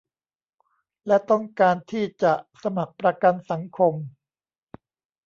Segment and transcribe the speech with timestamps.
[1.07, 3.93] และต้องการที่จะสมัครประกันสังคม